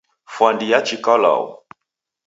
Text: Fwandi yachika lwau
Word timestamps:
Fwandi 0.33 0.65
yachika 0.71 1.13
lwau 1.21 1.45